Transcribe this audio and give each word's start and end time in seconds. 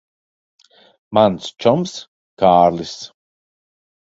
Mans 1.17 1.45
čoms 1.65 1.93
Kārlis. 2.45 2.97